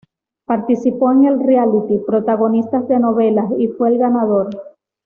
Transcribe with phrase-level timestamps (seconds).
[0.47, 4.49] Participó en el reality "Protagonistas de novela" y fue el ganador.